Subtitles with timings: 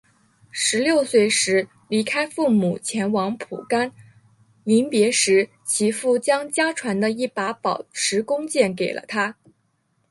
[0.49, 3.93] 十六岁时离开父母前往蒲甘
[4.63, 9.37] 临别时其父将家传的一把宝石弓箭给了他。